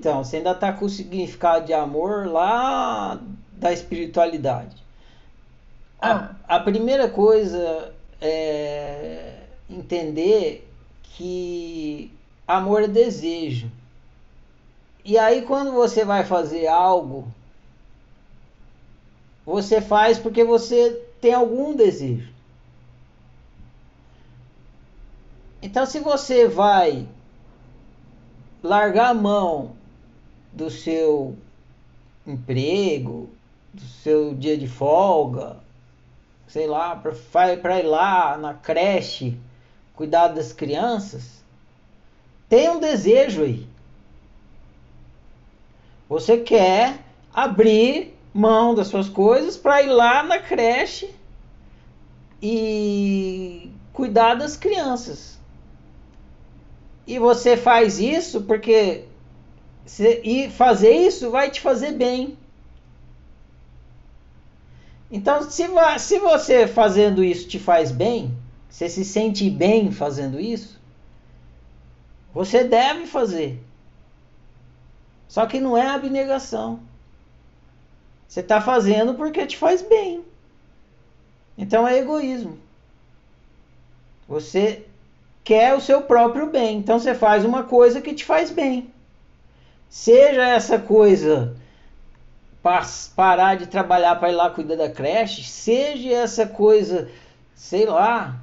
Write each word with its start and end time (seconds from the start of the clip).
Então, 0.00 0.24
você 0.24 0.38
ainda 0.38 0.52
está 0.52 0.72
com 0.72 0.86
o 0.86 0.88
significado 0.88 1.66
de 1.66 1.74
amor 1.74 2.26
lá 2.26 3.20
da 3.52 3.70
espiritualidade. 3.70 4.82
Ah. 6.00 6.36
A, 6.48 6.56
a 6.56 6.60
primeira 6.60 7.06
coisa 7.06 7.92
é 8.18 9.40
entender 9.68 10.66
que 11.02 12.10
amor 12.48 12.84
é 12.84 12.88
desejo. 12.88 13.70
E 15.04 15.18
aí, 15.18 15.42
quando 15.42 15.72
você 15.72 16.02
vai 16.02 16.24
fazer 16.24 16.66
algo, 16.66 17.28
você 19.44 19.82
faz 19.82 20.18
porque 20.18 20.42
você 20.42 20.92
tem 21.20 21.34
algum 21.34 21.76
desejo. 21.76 22.32
Então, 25.60 25.84
se 25.84 26.00
você 26.00 26.48
vai 26.48 27.06
largar 28.62 29.10
a 29.10 29.14
mão 29.14 29.78
do 30.52 30.70
seu 30.70 31.36
emprego, 32.26 33.28
do 33.72 33.82
seu 33.82 34.34
dia 34.34 34.56
de 34.56 34.66
folga, 34.66 35.56
sei 36.48 36.66
lá, 36.66 36.96
para 36.96 37.78
ir 37.78 37.84
lá 37.84 38.36
na 38.36 38.54
creche 38.54 39.38
cuidar 40.00 40.28
das 40.28 40.50
crianças, 40.50 41.44
tem 42.48 42.70
um 42.70 42.80
desejo 42.80 43.42
aí. 43.42 43.66
Você 46.08 46.38
quer 46.38 46.98
abrir 47.34 48.14
mão 48.32 48.74
das 48.74 48.88
suas 48.88 49.10
coisas 49.10 49.58
para 49.58 49.82
ir 49.82 49.90
lá 49.90 50.22
na 50.22 50.38
creche 50.38 51.14
e 52.42 53.70
cuidar 53.92 54.36
das 54.36 54.56
crianças. 54.56 55.38
E 57.06 57.18
você 57.18 57.54
faz 57.54 58.00
isso 58.00 58.40
porque 58.42 59.04
e 60.22 60.50
fazer 60.50 60.92
isso 60.92 61.30
vai 61.30 61.50
te 61.50 61.60
fazer 61.60 61.92
bem. 61.92 62.36
Então, 65.10 65.42
se, 65.50 65.64
se 65.98 66.18
você 66.18 66.66
fazendo 66.66 67.24
isso 67.24 67.48
te 67.48 67.58
faz 67.58 67.90
bem, 67.90 68.32
você 68.68 68.88
se 68.88 69.04
sente 69.04 69.50
bem 69.50 69.90
fazendo 69.90 70.38
isso, 70.38 70.78
você 72.32 72.62
deve 72.62 73.06
fazer. 73.06 73.60
Só 75.26 75.46
que 75.46 75.60
não 75.60 75.76
é 75.76 75.86
abnegação. 75.86 76.80
Você 78.28 78.40
está 78.40 78.60
fazendo 78.60 79.14
porque 79.14 79.46
te 79.46 79.56
faz 79.56 79.82
bem. 79.82 80.24
Então 81.58 81.86
é 81.86 81.98
egoísmo. 81.98 82.58
Você 84.28 84.86
quer 85.42 85.74
o 85.74 85.80
seu 85.80 86.02
próprio 86.02 86.46
bem. 86.46 86.78
Então 86.78 86.98
você 86.98 87.14
faz 87.14 87.44
uma 87.44 87.64
coisa 87.64 88.00
que 88.00 88.14
te 88.14 88.24
faz 88.24 88.50
bem. 88.50 88.92
Seja 89.90 90.46
essa 90.46 90.78
coisa 90.78 91.56
parar 93.16 93.56
de 93.56 93.66
trabalhar 93.66 94.14
para 94.16 94.30
ir 94.30 94.34
lá 94.36 94.48
cuidar 94.48 94.76
da 94.76 94.88
creche, 94.88 95.42
seja 95.42 96.10
essa 96.10 96.46
coisa, 96.46 97.08
sei 97.56 97.86
lá. 97.86 98.36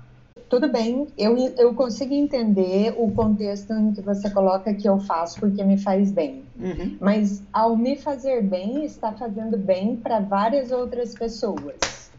Tudo 0.50 0.70
bem, 0.70 1.08
eu, 1.18 1.38
eu 1.58 1.73
consigo 1.73 2.14
entender 2.14 2.94
o 2.98 3.12
contexto 3.12 3.72
em 3.73 3.94
que 3.94 4.02
você 4.02 4.30
coloca 4.30 4.73
que 4.73 4.88
eu 4.88 5.00
faço 5.00 5.40
porque 5.40 5.64
me 5.64 5.78
faz 5.78 6.12
bem. 6.12 6.44
Uhum. 6.59 6.98
Mas 7.00 7.42
ao 7.53 7.78
me 7.78 7.95
fazer 7.95 8.42
bem, 8.44 8.84
está 8.84 9.14
fazendo 9.14 9.58
bem 9.58 9.95
para 9.95 10.20
várias 10.20 10.72
outras 10.72 11.14
pessoas. 11.14 12.09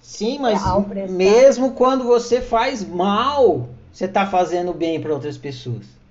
Sim, 0.00 0.40
mas 0.40 0.60
é, 0.96 1.06
mesmo 1.06 1.72
quando 1.72 2.04
você 2.04 2.40
faz 2.40 2.84
mal, 2.84 3.68
você 3.92 4.06
está 4.06 4.26
fazendo 4.26 4.72
bem 4.72 5.00
para 5.00 5.12
outras 5.12 5.38
pessoas. 5.38 6.01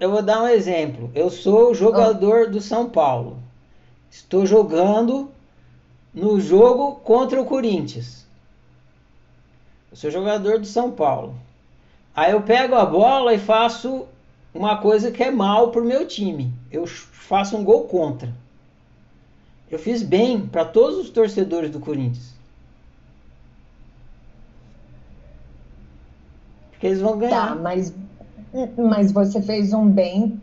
Eu 0.00 0.10
vou 0.10 0.22
dar 0.22 0.42
um 0.42 0.48
exemplo. 0.48 1.10
Eu 1.14 1.30
sou 1.30 1.74
jogador 1.74 2.46
oh. 2.46 2.50
do 2.50 2.60
São 2.60 2.88
Paulo. 2.88 3.38
Estou 4.10 4.46
jogando 4.46 5.30
no 6.14 6.40
jogo 6.40 6.96
contra 6.96 7.40
o 7.40 7.44
Corinthians. 7.44 8.26
Eu 9.90 9.96
sou 9.96 10.10
jogador 10.10 10.58
do 10.58 10.66
São 10.66 10.90
Paulo. 10.90 11.34
Aí 12.14 12.32
eu 12.32 12.42
pego 12.42 12.74
a 12.74 12.84
bola 12.84 13.34
e 13.34 13.38
faço 13.38 14.06
uma 14.52 14.78
coisa 14.78 15.10
que 15.10 15.22
é 15.22 15.30
mal 15.30 15.70
pro 15.70 15.84
meu 15.84 16.06
time. 16.06 16.52
Eu 16.70 16.86
faço 16.86 17.56
um 17.56 17.64
gol 17.64 17.84
contra. 17.84 18.32
Eu 19.70 19.78
fiz 19.78 20.02
bem 20.02 20.46
para 20.46 20.64
todos 20.64 20.98
os 20.98 21.10
torcedores 21.10 21.70
do 21.70 21.78
Corinthians. 21.78 22.34
Porque 26.70 26.86
eles 26.86 27.00
vão 27.00 27.18
ganhar. 27.18 27.48
Tá, 27.48 27.54
mas, 27.54 27.92
mas 28.76 29.12
você 29.12 29.40
fez 29.40 29.72
um 29.72 29.88
bem. 29.88 30.40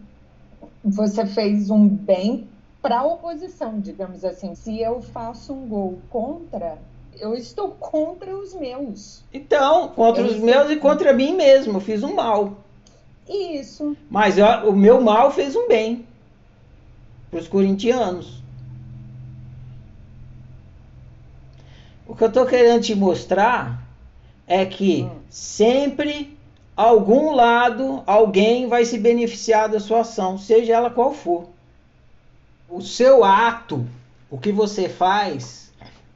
Você 0.84 1.26
fez 1.26 1.70
um 1.70 1.88
bem 1.88 2.48
para 2.82 3.00
a 3.00 3.06
oposição, 3.06 3.80
digamos 3.80 4.24
assim. 4.24 4.54
Se 4.54 4.80
eu 4.80 5.02
faço 5.02 5.54
um 5.54 5.68
gol 5.68 6.00
contra, 6.10 6.78
eu 7.20 7.34
estou 7.34 7.72
contra 7.72 8.36
os 8.36 8.54
meus. 8.54 9.24
Então, 9.34 9.88
contra 9.90 10.22
eu 10.22 10.28
os 10.28 10.34
estou... 10.34 10.46
meus 10.46 10.70
e 10.70 10.76
contra 10.76 11.12
mim 11.14 11.36
mesmo. 11.36 11.78
Eu 11.78 11.82
fiz 11.82 12.04
um 12.04 12.14
mal. 12.14 12.54
Isso. 13.28 13.98
Mas 14.10 14.36
o 14.68 14.72
meu 14.72 15.02
mal 15.02 15.32
fez 15.32 15.56
um 15.56 15.68
bem 15.68 16.06
para 17.32 17.40
os 17.40 17.48
corintianos. 17.48 18.44
O 22.08 22.16
que 22.16 22.24
eu 22.24 22.28
estou 22.28 22.46
querendo 22.46 22.84
te 22.84 22.94
mostrar 22.94 23.84
é 24.46 24.64
que 24.64 25.04
hum. 25.04 25.20
sempre 25.28 26.38
algum 26.76 27.34
lado, 27.34 28.04
alguém 28.06 28.68
vai 28.68 28.86
se 28.86 28.98
beneficiar 28.98 29.70
da 29.70 29.80
sua 29.80 30.02
ação, 30.02 30.38
seja 30.38 30.74
ela 30.74 30.90
qual 30.90 31.14
for 31.14 31.56
o 32.70 32.82
seu 32.82 33.24
ato, 33.24 33.86
o 34.30 34.38
que 34.38 34.52
você 34.52 34.90
faz, 34.90 35.72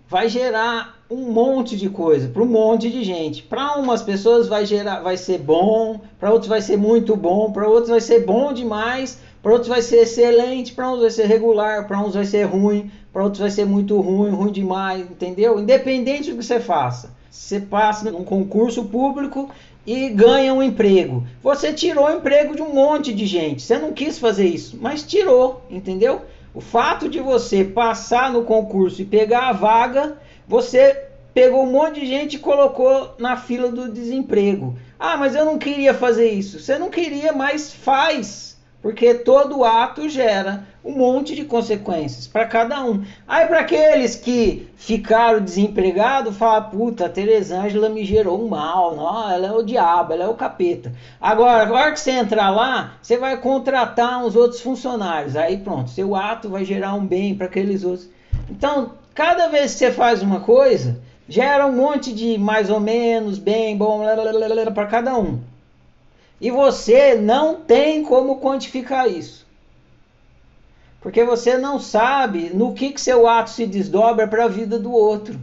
vai 0.08 0.28
gerar 0.28 0.98
um 1.10 1.32
monte 1.32 1.78
de 1.78 1.90
coisa 1.90 2.28
para 2.28 2.44
um 2.44 2.48
monte 2.48 2.90
de 2.90 3.04
gente. 3.04 3.44
Para 3.44 3.78
umas 3.78 4.02
pessoas 4.02 4.48
vai 4.48 4.66
gerar, 4.66 5.00
vai 5.02 5.18
ser 5.18 5.38
bom, 5.38 6.02
para 6.20 6.32
outros 6.32 6.50
vai 6.50 6.62
ser 6.62 6.78
muito 6.78 7.16
bom, 7.16 7.52
para 7.52 7.68
outros 7.68 7.90
vai 7.90 8.02
ser 8.02 8.26
bom 8.26 8.52
demais, 8.52 9.20
para 9.42 9.52
outros 9.52 9.70
vai 9.70 9.82
ser 9.82 9.98
excelente, 9.98 10.74
para 10.74 10.92
uns 10.92 11.00
vai 11.00 11.10
ser 11.10 11.28
regular, 11.28 11.88
para 11.88 12.02
uns 12.02 12.16
vai 12.16 12.26
ser 12.26 12.44
ruim, 12.44 12.92
para 13.14 13.24
outros 13.24 13.40
vai 13.40 13.52
ser 13.52 13.66
muito 13.66 14.00
ruim, 14.02 14.32
ruim 14.32 14.52
demais, 14.52 15.02
entendeu? 15.02 15.60
Independente 15.60 16.32
do 16.32 16.38
que 16.38 16.44
você 16.44 16.60
faça. 16.60 17.12
Você 17.30 17.60
passa 17.60 18.12
num 18.12 18.24
concurso 18.24 18.86
público 18.86 19.50
e 19.92 20.08
ganha 20.08 20.54
um 20.54 20.62
emprego. 20.62 21.26
Você 21.42 21.74
tirou 21.74 22.06
o 22.06 22.12
emprego 22.12 22.56
de 22.56 22.62
um 22.62 22.72
monte 22.72 23.12
de 23.12 23.26
gente. 23.26 23.64
Você 23.64 23.76
não 23.80 23.92
quis 23.92 24.20
fazer 24.20 24.46
isso, 24.46 24.78
mas 24.80 25.02
tirou, 25.02 25.64
entendeu? 25.68 26.22
O 26.54 26.62
fato 26.62 27.10
de 27.10 27.20
você 27.20 27.64
passar 27.64 28.32
no 28.32 28.44
concurso 28.44 29.02
e 29.02 29.06
pegar 29.06 29.50
a 29.50 29.52
vaga, 29.52 30.16
você 30.48 31.06
pegou 31.34 31.64
um 31.64 31.72
monte 31.72 32.02
de 32.02 32.06
gente 32.06 32.36
e 32.36 32.40
colocou 32.40 33.16
na 33.18 33.36
fila 33.36 33.72
do 33.72 33.92
desemprego. 33.92 34.78
Ah, 35.00 35.18
mas 35.18 35.34
eu 35.34 35.44
não 35.44 35.58
queria 35.58 35.92
fazer 35.92 36.30
isso. 36.30 36.60
Você 36.60 36.78
não 36.78 36.92
queria, 36.92 37.34
mas 37.34 37.74
faz. 37.74 38.60
Porque 38.84 39.16
todo 39.16 39.64
ato 39.64 40.08
gera 40.08 40.68
um 40.84 40.98
monte 40.98 41.36
de 41.36 41.44
consequências 41.44 42.28
para 42.28 42.46
cada 42.46 42.84
um. 42.84 43.04
Aí 43.28 43.46
para 43.48 43.60
aqueles 43.60 44.16
que 44.16 44.70
ficaram 44.76 45.42
desempregados, 45.42 46.38
fala, 46.38 46.62
puta, 46.62 47.06
a 47.06 47.10
Teresângela 47.10 47.90
me 47.90 48.06
gerou 48.06 48.44
um 48.44 48.48
mal, 48.48 48.96
não, 48.96 49.30
ela 49.30 49.48
é 49.48 49.52
o 49.52 49.64
diabo, 49.64 50.14
ela 50.14 50.24
é 50.24 50.28
o 50.28 50.36
capeta. 50.36 50.94
Agora, 51.20 51.64
agora 51.64 51.92
que 51.92 52.00
você 52.00 52.12
entrar 52.12 52.50
lá, 52.50 52.94
você 53.02 53.18
vai 53.18 53.38
contratar 53.38 54.24
uns 54.24 54.36
outros 54.36 54.62
funcionários. 54.62 55.36
Aí 55.36 55.58
pronto, 55.58 55.90
seu 55.90 56.16
ato 56.16 56.50
vai 56.50 56.64
gerar 56.64 56.94
um 56.94 57.06
bem 57.06 57.36
para 57.36 57.48
aqueles 57.48 57.84
outros. 57.84 58.10
Então, 58.50 58.94
cada 59.14 59.48
vez 59.48 59.74
que 59.74 59.80
você 59.80 59.92
faz 59.92 60.22
uma 60.22 60.40
coisa, 60.40 60.98
gera 61.28 61.66
um 61.68 61.76
monte 61.76 62.14
de 62.14 62.38
mais 62.38 62.70
ou 62.70 62.80
menos, 62.80 63.38
bem, 63.38 63.78
bom, 63.78 64.02
para 64.74 64.86
cada 64.88 65.18
um. 65.18 65.40
E 66.42 66.50
você 66.50 67.16
não 67.16 67.56
tem 67.56 68.02
como 68.02 68.40
quantificar 68.40 69.08
isso. 69.10 69.46
Porque 71.02 71.24
você 71.24 71.58
não 71.58 71.80
sabe 71.80 72.50
no 72.54 72.74
que, 72.74 72.92
que 72.92 73.00
seu 73.00 73.28
ato 73.28 73.50
se 73.50 73.66
desdobra 73.66 74.28
para 74.28 74.46
a 74.46 74.50
vida 74.50 74.78
do 74.78 74.92
outro. 74.92 75.40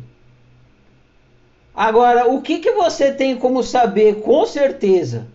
Agora, 1.75 2.28
o 2.28 2.40
que, 2.42 2.58
que 2.58 2.72
você 2.72 3.12
tem 3.12 3.36
como 3.36 3.62
saber 3.62 4.20
com 4.20 4.46
certeza 4.46 5.26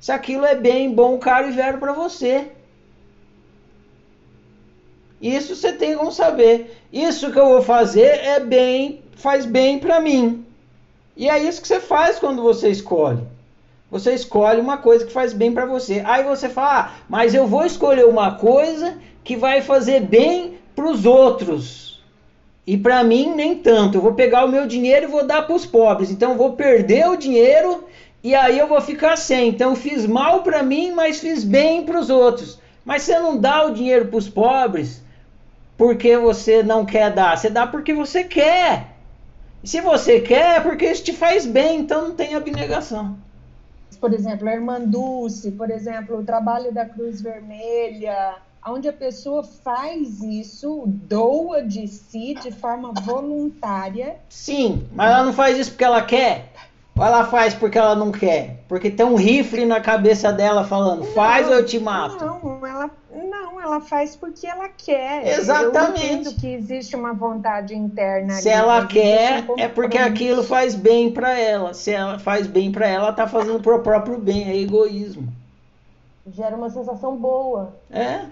se 0.00 0.12
aquilo 0.12 0.44
é 0.44 0.54
bem, 0.54 0.92
bom, 0.92 1.18
caro 1.18 1.48
e 1.48 1.52
velho 1.52 1.78
para 1.78 1.92
você? 1.92 2.48
Isso 5.20 5.56
você 5.56 5.72
tem 5.72 5.96
como 5.96 6.12
saber. 6.12 6.76
Isso 6.92 7.32
que 7.32 7.38
eu 7.38 7.48
vou 7.48 7.62
fazer 7.62 8.20
é 8.24 8.38
bem, 8.38 9.02
faz 9.16 9.46
bem 9.46 9.78
para 9.78 10.00
mim. 10.00 10.44
E 11.16 11.28
é 11.28 11.38
isso 11.38 11.62
que 11.62 11.68
você 11.68 11.80
faz 11.80 12.18
quando 12.18 12.42
você 12.42 12.68
escolhe. 12.68 13.33
Você 13.90 14.14
escolhe 14.14 14.60
uma 14.60 14.78
coisa 14.78 15.04
que 15.04 15.12
faz 15.12 15.32
bem 15.32 15.52
para 15.52 15.66
você. 15.66 16.02
Aí 16.04 16.24
você 16.24 16.48
fala, 16.48 16.80
ah, 16.80 16.90
mas 17.08 17.34
eu 17.34 17.46
vou 17.46 17.64
escolher 17.64 18.06
uma 18.06 18.32
coisa 18.32 18.98
que 19.22 19.36
vai 19.36 19.62
fazer 19.62 20.00
bem 20.00 20.58
para 20.74 20.86
os 20.86 21.06
outros. 21.06 22.02
E 22.66 22.76
para 22.76 23.04
mim, 23.04 23.34
nem 23.34 23.56
tanto. 23.56 23.98
Eu 23.98 24.02
vou 24.02 24.14
pegar 24.14 24.44
o 24.44 24.48
meu 24.48 24.66
dinheiro 24.66 25.06
e 25.06 25.10
vou 25.10 25.26
dar 25.26 25.42
para 25.42 25.54
os 25.54 25.66
pobres. 25.66 26.10
Então, 26.10 26.32
eu 26.32 26.38
vou 26.38 26.52
perder 26.52 27.08
o 27.08 27.16
dinheiro 27.16 27.84
e 28.22 28.34
aí 28.34 28.58
eu 28.58 28.66
vou 28.66 28.80
ficar 28.80 29.16
sem. 29.16 29.48
Então, 29.48 29.76
fiz 29.76 30.06
mal 30.06 30.42
para 30.42 30.62
mim, 30.62 30.92
mas 30.92 31.20
fiz 31.20 31.44
bem 31.44 31.84
para 31.84 32.00
os 32.00 32.10
outros. 32.10 32.58
Mas 32.84 33.02
você 33.02 33.18
não 33.18 33.38
dá 33.38 33.64
o 33.66 33.72
dinheiro 33.72 34.06
para 34.06 34.18
os 34.18 34.28
pobres 34.28 35.04
porque 35.76 36.16
você 36.16 36.62
não 36.62 36.84
quer 36.86 37.12
dar, 37.12 37.36
você 37.36 37.50
dá 37.50 37.66
porque 37.66 37.92
você 37.92 38.24
quer. 38.24 38.94
Se 39.62 39.80
você 39.80 40.20
quer, 40.20 40.56
é 40.56 40.60
porque 40.60 40.86
isso 40.86 41.02
te 41.02 41.12
faz 41.12 41.46
bem, 41.46 41.80
então 41.80 42.08
não 42.08 42.14
tem 42.14 42.34
abnegação. 42.34 43.16
Por 43.96 44.12
exemplo, 44.12 44.48
a 44.48 44.52
Irmã 44.52 44.80
Dulce, 44.80 45.50
por 45.52 45.70
exemplo, 45.70 46.18
o 46.18 46.24
trabalho 46.24 46.72
da 46.72 46.84
Cruz 46.84 47.20
Vermelha, 47.20 48.36
onde 48.66 48.88
a 48.88 48.92
pessoa 48.92 49.42
faz 49.42 50.22
isso, 50.22 50.84
doa 50.86 51.62
de 51.62 51.86
si 51.86 52.34
de 52.34 52.50
forma 52.50 52.92
voluntária. 52.92 54.16
Sim, 54.28 54.86
mas 54.92 55.10
ela 55.10 55.24
não 55.24 55.32
faz 55.32 55.58
isso 55.58 55.70
porque 55.70 55.84
ela 55.84 56.02
quer. 56.02 56.52
Ou 56.96 57.04
ela 57.04 57.24
faz 57.24 57.54
porque 57.54 57.76
ela 57.76 57.96
não 57.96 58.12
quer? 58.12 58.62
Porque 58.68 58.88
tem 58.88 59.04
um 59.04 59.16
rifle 59.16 59.66
na 59.66 59.80
cabeça 59.80 60.32
dela 60.32 60.64
falando, 60.64 61.04
faz 61.06 61.48
ou 61.48 61.54
eu 61.54 61.66
te 61.66 61.78
mato. 61.78 62.24
Não, 62.24 62.53
ela, 63.64 63.80
faz 63.80 64.14
porque 64.14 64.46
ela 64.46 64.68
quer. 64.68 65.26
Exatamente. 65.38 66.06
Eu 66.06 66.14
entendo 66.20 66.40
que 66.40 66.52
existe 66.52 66.94
uma 66.94 67.12
vontade 67.12 67.74
interna. 67.74 68.34
Se 68.34 68.48
ali, 68.48 68.58
ela 68.58 68.86
quer, 68.86 69.44
é 69.58 69.68
porque 69.68 69.98
aquilo 69.98 70.42
faz 70.42 70.74
bem 70.74 71.10
para 71.10 71.38
ela. 71.38 71.74
Se 71.74 71.90
ela 71.90 72.18
faz 72.18 72.46
bem 72.46 72.70
para 72.70 72.86
ela, 72.86 73.04
ela 73.06 73.12
tá 73.12 73.26
fazendo 73.26 73.60
pro 73.60 73.80
próprio 73.80 74.18
bem, 74.18 74.48
é 74.48 74.56
egoísmo. 74.56 75.28
Gera 76.26 76.56
uma 76.56 76.70
sensação 76.70 77.16
boa. 77.16 77.74
É. 77.90 78.24